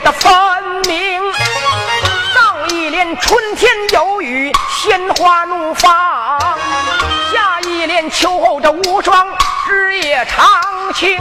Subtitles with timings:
[0.00, 0.32] 的分
[0.86, 1.20] 明。
[2.34, 5.90] 上一联春天有雨，鲜花怒放；
[7.32, 9.26] 下一联秋后这无霜，
[9.66, 10.46] 枝叶长
[10.94, 11.18] 青。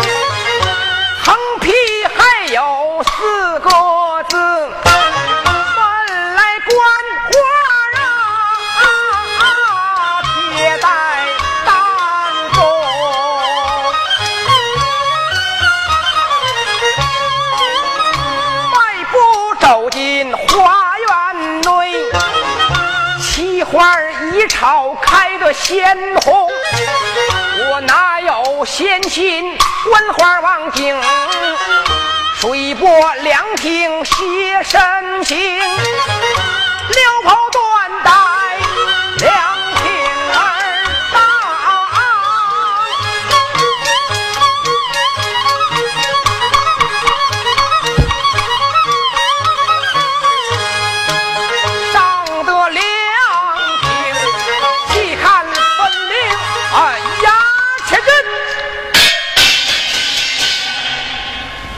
[24.46, 26.48] 花一朝开得鲜红。
[27.72, 29.58] 我哪有闲心
[29.90, 30.96] 观花望景？
[32.40, 32.88] 水波
[33.24, 34.14] 凉亭写
[34.64, 37.75] 深情，六袍断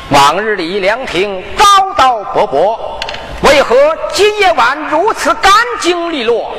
[0.10, 3.00] 往日里凉亭叨叨啵啵，
[3.42, 3.76] 为何
[4.14, 5.52] 今夜晚如此干
[5.82, 6.56] 净利落？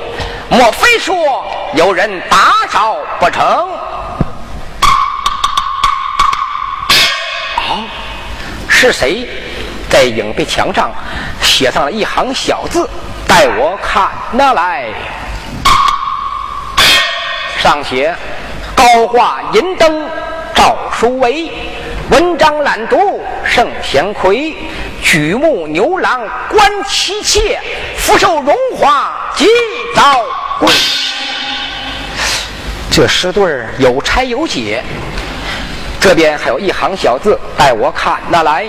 [0.50, 3.42] 莫非说有人打扫不成？
[7.56, 7.84] 啊，
[8.68, 9.26] 是谁
[9.88, 10.90] 在影壁墙上
[11.40, 12.88] 写上了一行小字？
[13.26, 14.88] 待我看那来。
[17.58, 18.14] 上写
[18.74, 20.06] 高挂银灯
[20.54, 21.50] 照书为，
[22.10, 24.56] 文章懒读圣贤魁，
[25.02, 27.60] 举目牛郎观妻妾，
[27.98, 29.46] 福寿荣华及
[29.94, 30.24] 早
[30.58, 30.70] 归。
[32.90, 34.82] 这诗对儿有拆有解，
[36.00, 38.66] 这边还有一行小字，待我看那来。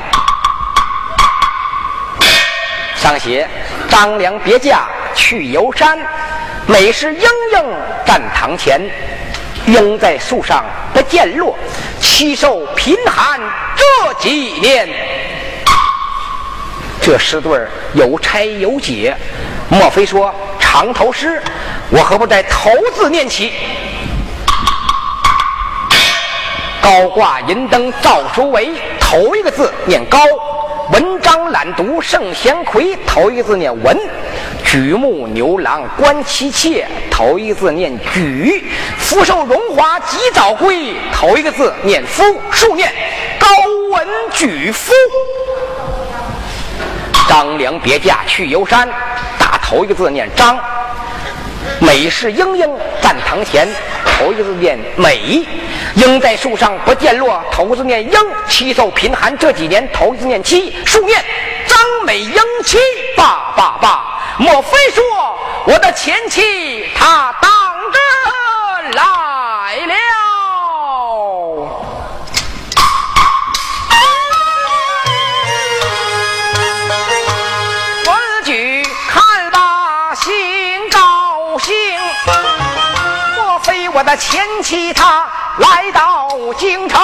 [2.98, 3.48] 上写
[3.88, 4.86] 张良别驾
[5.16, 5.98] 去游山，
[6.68, 7.22] 美是莺
[7.54, 7.64] 莺
[8.06, 8.82] 站堂前。
[9.68, 11.58] 莺在树上不见落，
[12.00, 13.40] 七受贫寒
[13.76, 14.88] 这几年。
[17.02, 19.16] 这诗对儿有拆有解，
[19.70, 21.42] 莫非说长头诗？
[21.90, 23.52] 我何不在头字念起？
[26.82, 30.20] 高挂银灯照书为，头一个字念高；
[30.92, 33.96] 文章懒读圣贤魁，头一个字念文；
[34.72, 38.64] 举目牛郎观妻妾，头一个字念举；
[39.00, 42.94] 福寿荣华及早归，头一个字念夫，竖念
[43.40, 43.48] 高
[43.90, 44.94] 文举夫。
[47.28, 48.88] 张良别驾去游山，
[49.40, 50.56] 打头一个字念张；
[51.80, 52.70] 美是莺莺
[53.02, 53.68] 站堂前，
[54.06, 55.44] 头一个字念美；
[55.96, 61.20] 莺在树上不见落，头字念莺；妻受贫寒这几年，头字念妻，竖念
[61.66, 62.78] 张美莺妻
[63.18, 64.19] 爸爸爸。
[64.42, 65.04] 莫非说
[65.66, 67.52] 我的前妻她当
[67.92, 68.02] 真
[68.96, 69.94] 来了？
[78.06, 78.10] 此
[78.46, 81.76] 举看罢心高兴，
[83.36, 85.28] 莫非我的前妻她
[85.58, 86.98] 来到京城？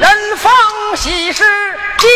[0.00, 0.52] 人逢
[0.96, 1.44] 喜事
[1.98, 2.10] 精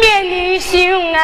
[0.00, 1.22] 面女兄啊！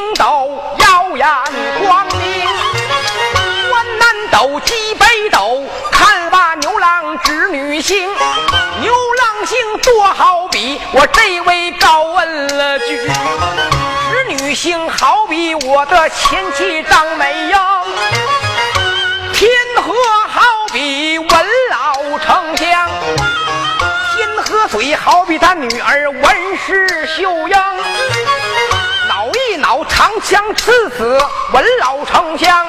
[0.00, 1.28] 星斗耀眼
[1.86, 2.46] 光明。
[3.68, 8.08] 关南斗，击北斗，看罢牛郎织女星。
[8.80, 12.96] 牛郎星多好比我这位高文了句，
[14.08, 17.58] 织女星好比我的前妻张美英。
[19.34, 19.50] 天
[19.82, 19.92] 河
[20.30, 20.40] 好
[20.72, 21.28] 比文
[21.70, 22.88] 老丞相，
[24.16, 27.54] 天河水好比他女儿文氏秀英。
[29.70, 31.16] 老，长枪刺死
[31.52, 32.66] 文老丞相；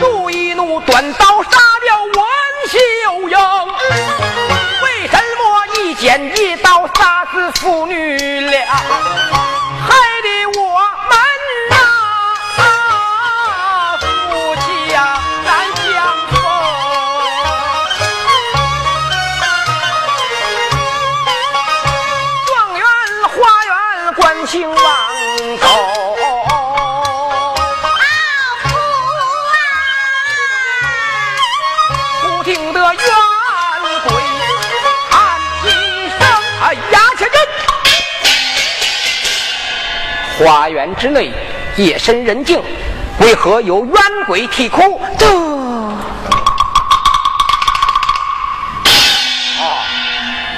[0.00, 1.50] 怒一怒，短刀杀
[1.86, 2.14] 掉文
[2.66, 3.38] 秀英。
[4.82, 8.66] 为什么一剪一刀杀死父女俩？
[8.66, 10.37] 害得
[40.38, 41.32] 花园之内
[41.74, 42.62] 夜深人静，
[43.20, 45.00] 为何有冤鬼啼哭？
[45.18, 45.26] 这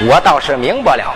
[0.07, 1.15] 我倒是明白了，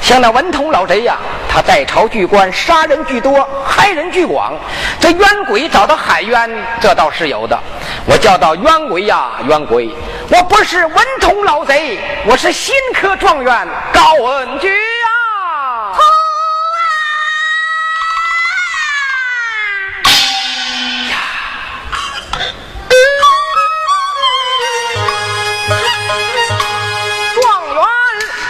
[0.00, 1.18] 像那文通老贼呀，
[1.50, 4.54] 他在朝居官，杀人居多，害人居广。
[4.98, 7.58] 这冤鬼找到海冤，这倒是有的。
[8.06, 9.90] 我叫到冤鬼呀，冤鬼，
[10.30, 14.72] 我不是文通老贼，我是新科状元高恩举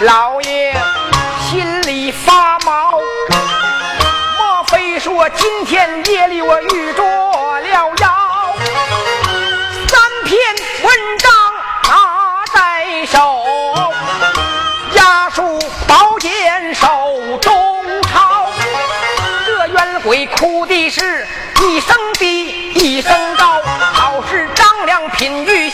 [0.01, 0.73] 老爷
[1.41, 2.93] 心里发毛，
[4.37, 8.55] 莫非说今天夜里我遇着了妖？
[9.89, 10.39] 三篇
[10.83, 11.29] 文章
[11.83, 13.43] 拿在手，
[14.93, 16.87] 押书宝剑手
[17.41, 18.49] 中抄。
[19.45, 21.27] 这冤鬼哭的是
[21.61, 25.68] 一声低一声高，好是张良品玉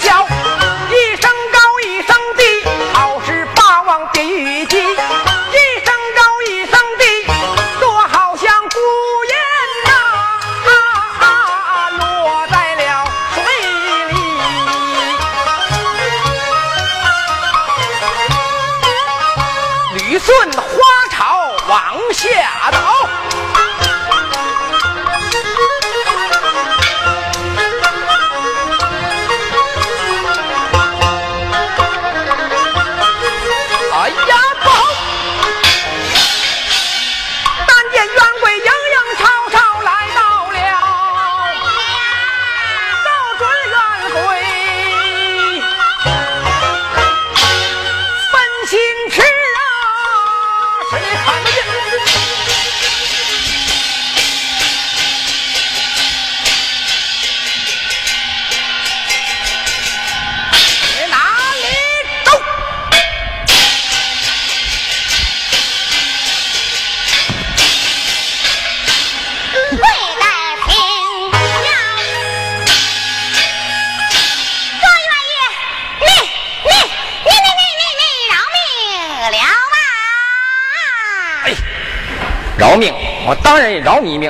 [83.55, 84.29] 当然也饶你一命。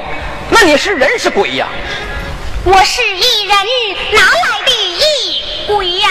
[0.52, 1.68] 那你是人是鬼呀？
[2.64, 3.58] 我是一人
[4.14, 6.10] 哪来的一鬼呀？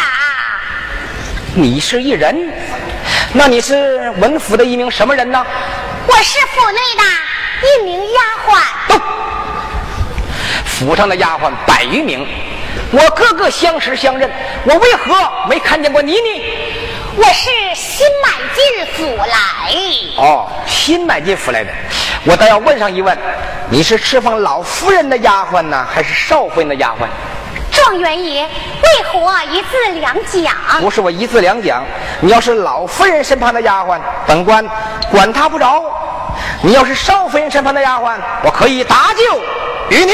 [1.54, 2.52] 你是一人，
[3.32, 5.46] 那你是文府的一名什么人呢？
[6.08, 7.04] 我是府内的
[7.62, 9.00] 一名丫鬟，都，
[10.64, 12.26] 府上的丫鬟百余名，
[12.90, 14.28] 我个个相识相认，
[14.64, 15.14] 我为何
[15.48, 16.44] 没看见过你呢？
[17.16, 19.36] 我是新买进府来。
[20.16, 21.70] 哦，新买进府来的，
[22.26, 23.16] 我倒要问上一问，
[23.68, 27.06] 你是侍奉老夫人的丫鬟呢，还是少夫人的丫鬟？
[27.70, 30.54] 状元爷，为何一字两讲？
[30.80, 31.84] 不是我一字两讲，
[32.20, 34.66] 你要是老夫人身旁的丫鬟，本官
[35.10, 35.82] 管他不着；
[36.62, 39.38] 你要是少夫人身旁的丫鬟，我可以搭救
[39.94, 40.12] 于你。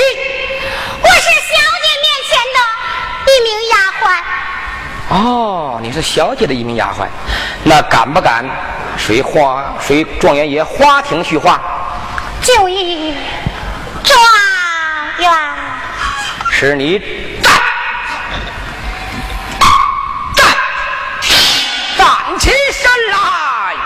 [1.03, 2.59] 我是小姐面前的
[3.31, 5.17] 一名丫鬟。
[5.17, 7.07] 哦，你是小姐的一名丫鬟，
[7.63, 8.45] 那敢不敢
[8.99, 11.61] 随花随状元爷花亭叙话？
[12.57, 13.15] 又一
[14.03, 14.19] 状
[15.19, 15.31] 元，
[16.51, 16.99] 是你
[17.43, 17.51] 在
[20.35, 20.43] 在
[21.97, 23.77] 站起身来，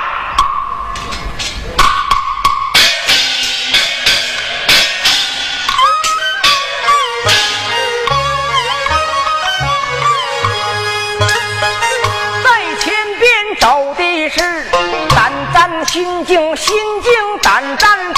[12.43, 12.49] 在
[12.81, 14.71] 前边走的是
[15.11, 18.14] 胆战心惊，心惊胆战。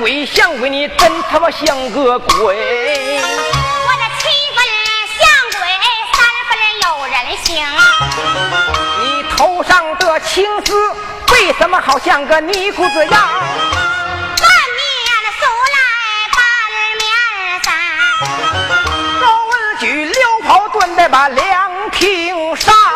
[0.00, 3.20] 鬼像鬼，你，真他妈像个鬼。
[3.20, 4.22] 我这七
[4.56, 4.58] 分
[5.20, 5.28] 像
[5.60, 5.68] 鬼，
[6.16, 7.48] 三分有人形。
[9.02, 9.04] 你
[9.36, 10.72] 头上的青丝
[11.34, 13.12] 为什么好像个泥裤子样？
[13.12, 14.88] 半面
[15.38, 15.44] 素
[15.76, 15.78] 来
[16.32, 16.40] 半
[16.96, 17.04] 面
[17.62, 17.68] 三，
[19.20, 22.72] 周文举溜袍蹲在把凉亭上。
[22.72, 22.89] 上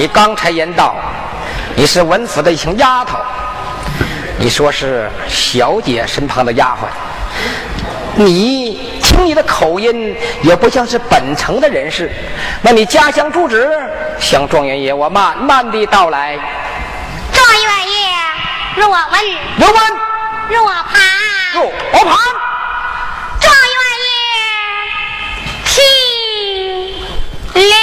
[0.00, 0.96] 你刚才言道
[1.76, 3.18] 你是文府的一群丫头，
[4.38, 6.86] 你说是小姐身旁的丫鬟，
[8.16, 12.10] 你听你的口音也不像是本城的人士，
[12.62, 13.70] 那你家乡住址？
[14.18, 16.34] 向状元爷我慢慢的道来。
[17.30, 17.92] 状元爷，
[18.76, 18.98] 若问，
[19.58, 19.76] 刘文，
[20.48, 21.02] 若盘，
[21.52, 22.18] 入我旁。
[23.38, 24.10] 状元爷
[25.66, 25.74] 听
[27.68, 27.74] 了。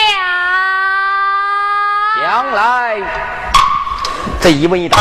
[2.19, 2.97] 将来
[4.41, 4.97] 这一问一答。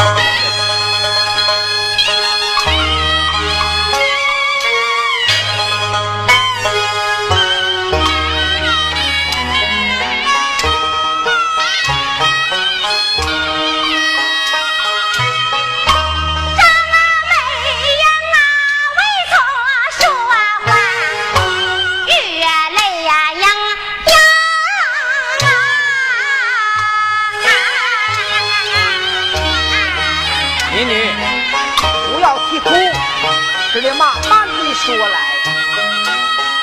[33.77, 35.19] 只得慢慢的说来。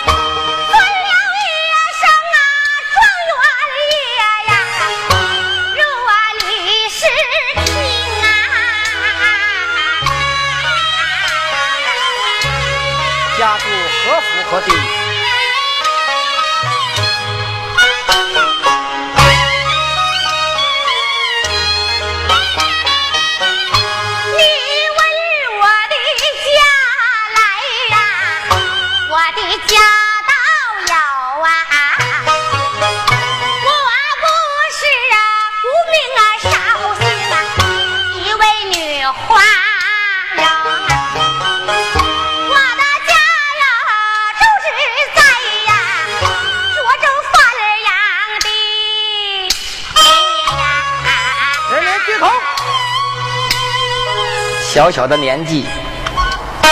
[0.07, 1.45] 问了一
[2.01, 2.37] 声啊，
[2.89, 2.97] 状
[3.29, 3.37] 元
[3.91, 3.93] 爷
[4.49, 4.51] 呀，
[5.77, 5.79] 若
[6.41, 6.43] 你
[6.89, 7.05] 是
[7.65, 7.69] 听
[8.23, 8.25] 啊。
[13.37, 13.63] 家住
[14.07, 14.67] 何府何地？
[54.73, 55.67] 小小的年纪，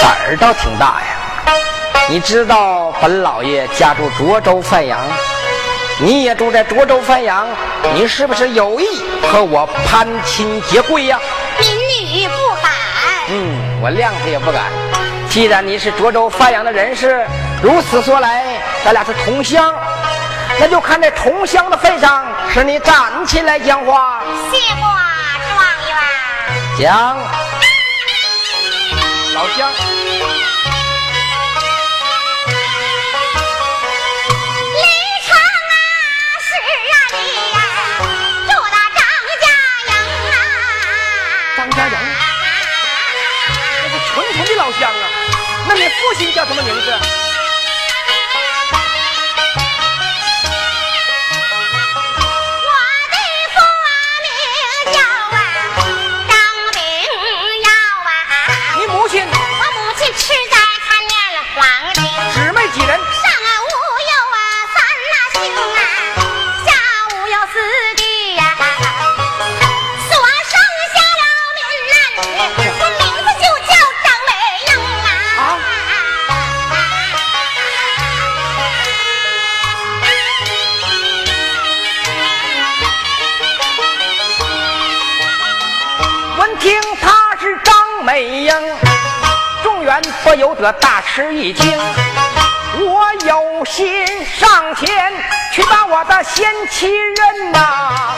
[0.01, 1.53] 胆儿倒挺大呀。
[2.09, 4.99] 你知道本老爷家住涿州范阳，
[5.99, 7.47] 你也住在涿州范阳，
[7.93, 8.87] 你是不是有意
[9.31, 11.19] 和我攀亲结贵呀？
[11.59, 11.69] 民
[12.17, 12.33] 女不
[12.63, 12.71] 敢。
[13.29, 14.63] 嗯，我谅他也不敢。
[15.29, 17.23] 既然你是涿州范阳的人士，
[17.61, 18.43] 如此说来，
[18.83, 19.71] 咱俩是同乡，
[20.59, 24.23] 那就看在同乡的份上，使你站起来讲话。
[24.51, 24.89] 谢过
[25.53, 25.95] 状元，
[26.79, 27.15] 讲，
[29.41, 29.75] 老乡，李
[35.25, 35.73] 成啊，
[36.45, 37.17] 是啊你
[37.49, 37.57] 呀，
[38.45, 39.01] 住到张
[39.41, 39.43] 家
[39.87, 39.91] 营
[40.29, 40.33] 啊。
[41.57, 41.95] 张家营
[43.81, 44.93] 那是纯纯的老乡啊。
[45.67, 46.87] 那你父亲叫什么名字？
[91.13, 91.77] 吃一惊。
[92.79, 95.11] 我有心上前
[95.51, 98.15] 去把我的贤妻认呐、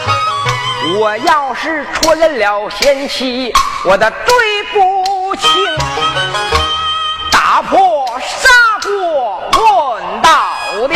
[1.00, 3.52] 我要是出人了贤妻，
[3.84, 4.36] 我的罪
[4.72, 5.50] 不轻，
[7.32, 10.96] 打破砂锅问到底。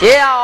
[0.00, 0.37] 小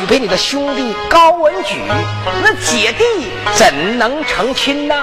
[0.00, 1.74] 你陪你的兄弟高文举
[2.42, 3.04] 那姐弟
[3.54, 4.94] 怎能成亲呢？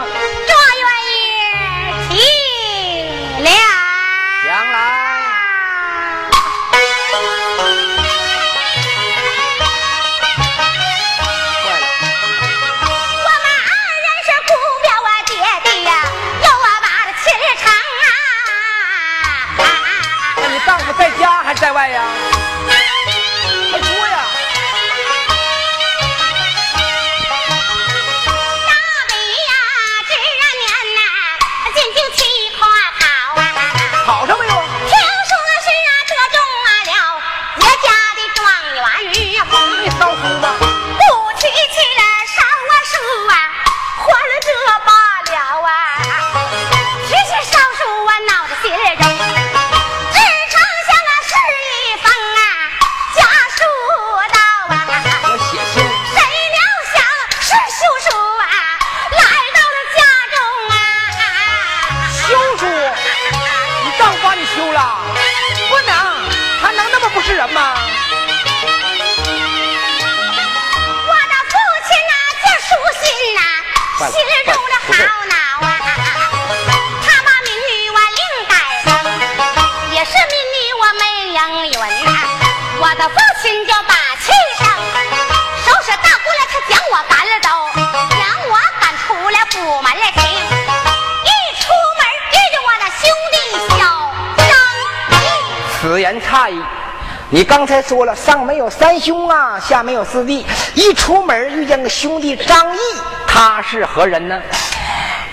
[98.16, 100.46] 上没有三兄啊下没有四弟。
[100.76, 102.80] 一出门遇见个兄弟张毅
[103.28, 104.42] 他是何人呢？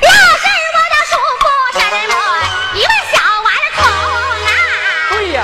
[0.00, 1.44] 那是我的叔父
[1.78, 2.14] 什么
[2.74, 3.82] 一位小顽童
[4.46, 4.50] 啊
[5.10, 5.42] 对呀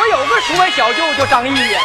[0.00, 1.80] 我有个叔伯小舅叫张毅呀。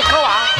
[0.00, 0.53] 喝完。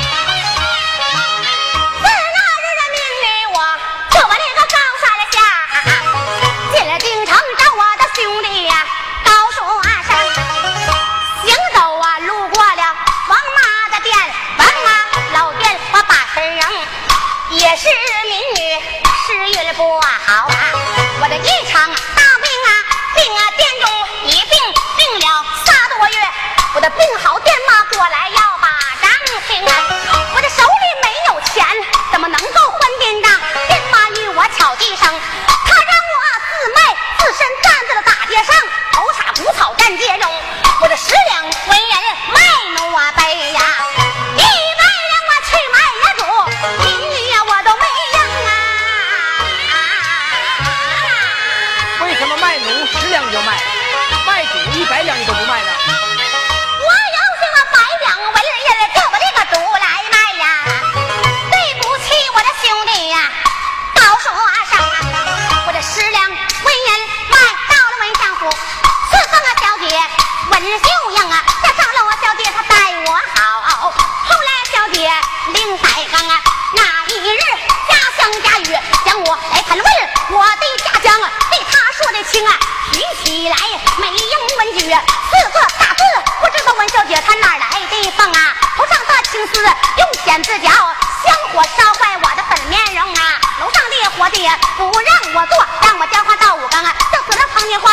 [85.34, 86.02] 四个大字，
[86.40, 88.54] 不知道文小姐她哪来的风啊？
[88.76, 93.20] 头上戴青丝，用剪子剪，香火烧坏我的粉面容啊！
[93.60, 96.94] 楼上烈火爹不让我坐，让我浇花到五更啊！
[97.12, 97.90] 要死了，黄金花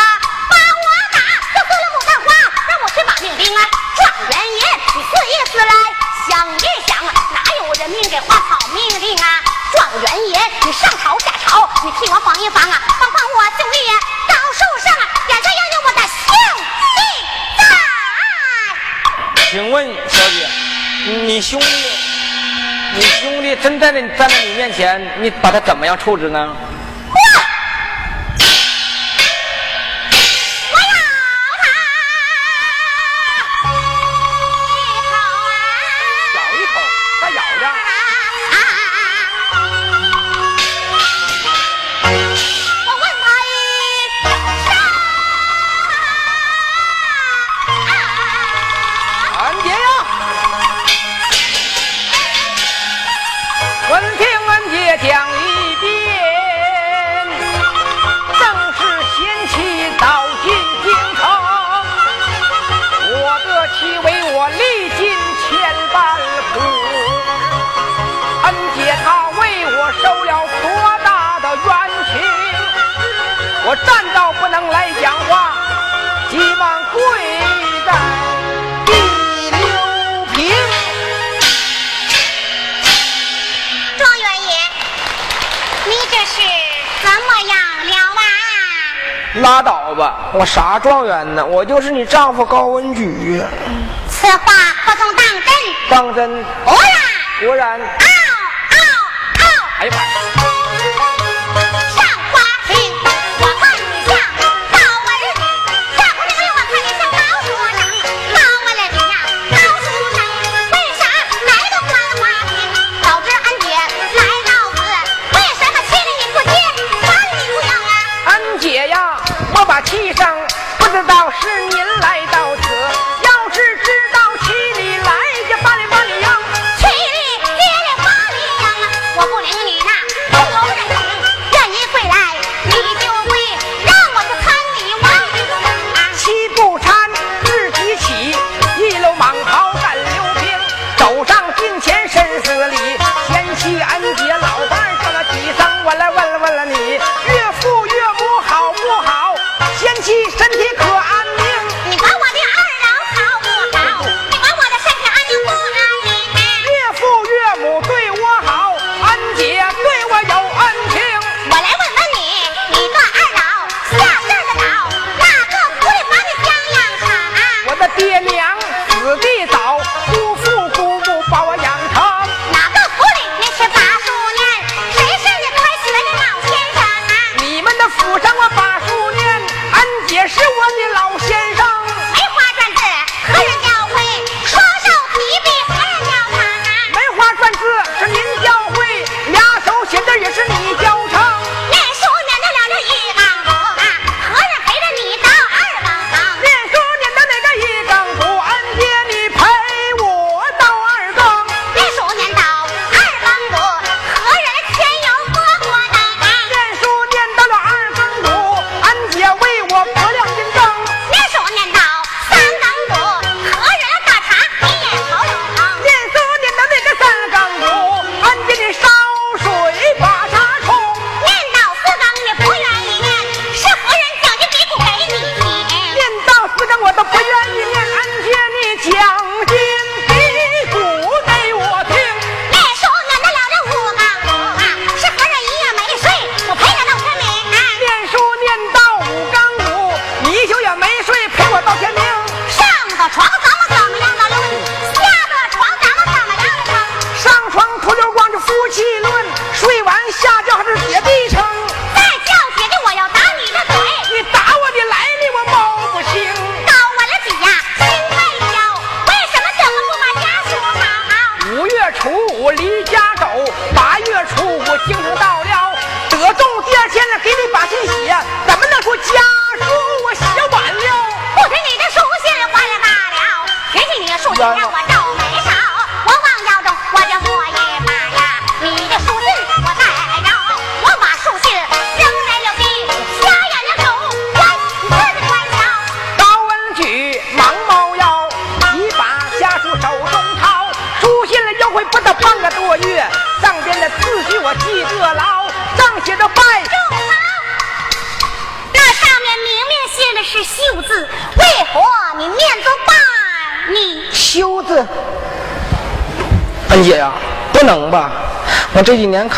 [0.49, 1.19] 把我打，
[1.55, 3.61] 要死了牡丹花，让我去把命令啊！
[3.95, 4.61] 状元爷，
[4.95, 5.73] 你自一自来
[6.29, 9.41] 想一想，哪有人命给花草命令啊？
[9.73, 13.30] 状元爷，你上朝下朝，你替我防一防啊，放放。
[21.41, 21.65] 兄弟，
[22.95, 26.55] 你兄弟真在你站在你面前，你把他怎么样处置呢？
[90.33, 91.45] 我啥状元呢？
[91.45, 93.41] 我就是你丈夫高文举。
[94.09, 94.37] 此话
[94.85, 95.51] 不通当真。
[95.89, 96.43] 当真。
[96.63, 97.79] 果然果然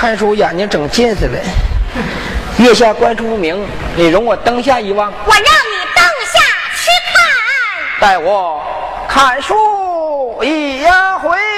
[0.04, 1.40] 看书眼睛整近视了，
[2.58, 5.10] 月下观书明，你容我灯下一望。
[5.10, 5.46] 我让你
[5.96, 6.40] 灯下
[6.76, 8.62] 去看，待我
[9.08, 9.56] 看书
[10.44, 10.84] 一
[11.22, 11.53] 回。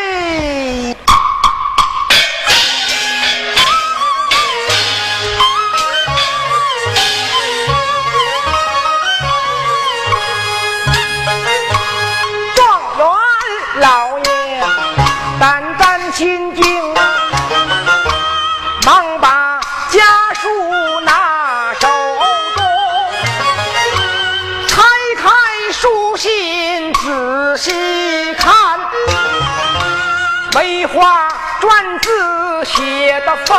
[30.87, 31.27] 花
[31.61, 33.57] 篆字写的分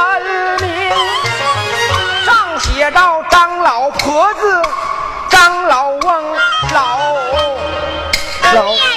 [0.61, 0.91] 明，
[2.25, 4.63] 上写着张老婆子、
[5.29, 6.37] 张老翁、
[6.73, 6.99] 老
[8.55, 8.96] 老。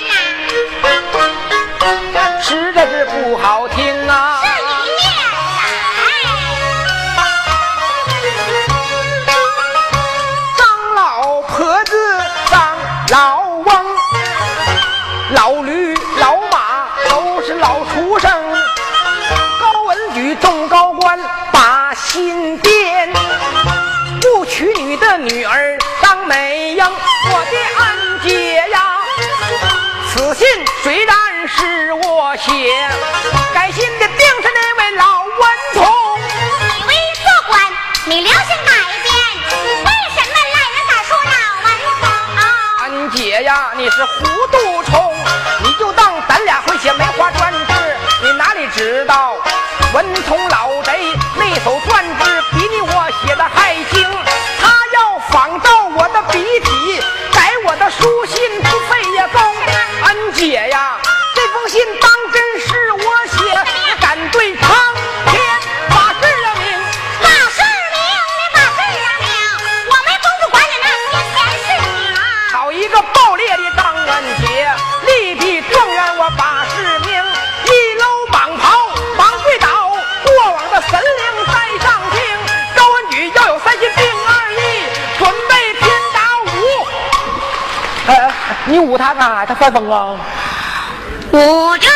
[30.40, 30.48] 信
[30.82, 31.18] 虽然
[31.50, 32.90] 是我写，
[33.54, 35.36] 改信的定是那位老文
[35.74, 35.84] 童。
[36.78, 37.62] 你为做官，
[38.06, 38.72] 你良心改
[39.04, 39.14] 变，
[39.84, 41.36] 为什么赖人敢说老
[41.66, 41.68] 文
[42.00, 42.08] 童？
[42.80, 45.14] 安姐呀，你是糊涂虫，
[45.62, 47.74] 你就当咱俩会写梅花篆字，
[48.24, 49.36] 你哪里知道
[49.94, 51.02] 文童老贼
[51.36, 54.10] 那首篆字比你我写的还精？
[54.62, 57.02] 他要仿照我的笔体，
[57.34, 58.49] 改我的书信。
[89.30, 90.18] 啊他发疯了。
[91.32, 91.89] 我就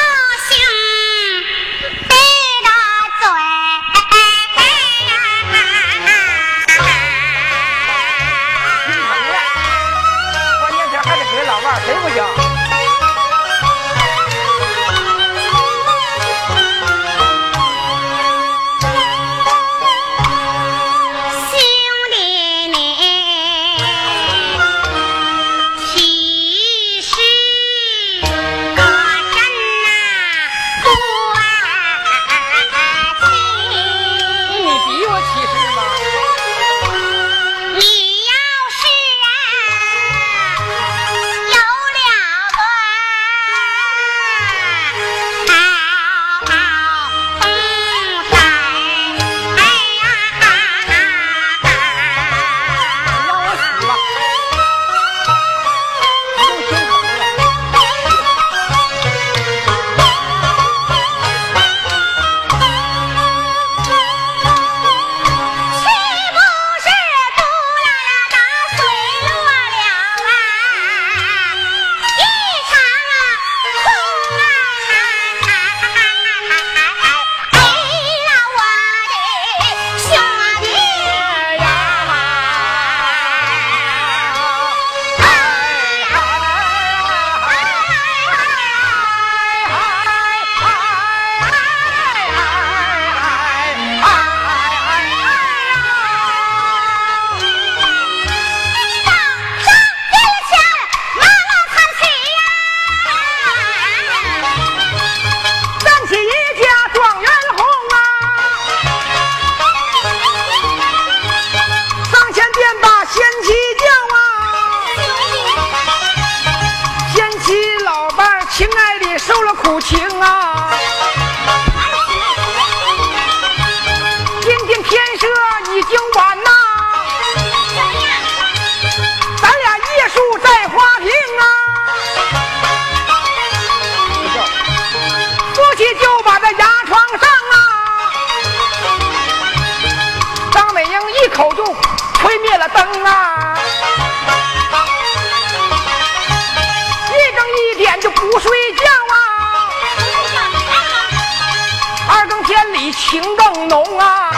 [152.93, 154.31] 情更浓啊！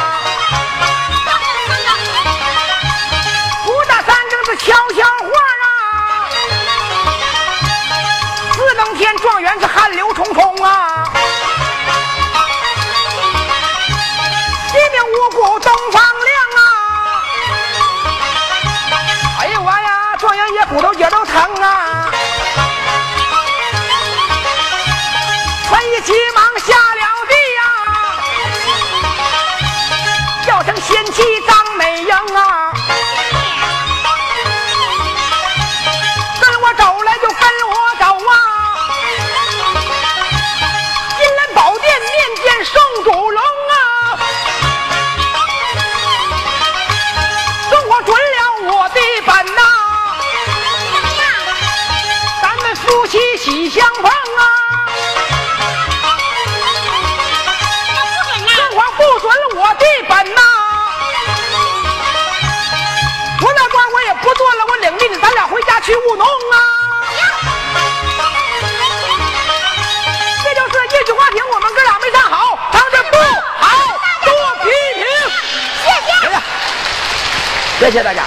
[3.65, 5.29] 胡大三更是悄悄话
[5.63, 5.67] 啊，
[8.53, 10.04] 四更天状元是汗流。
[77.85, 78.25] 谢谢大家。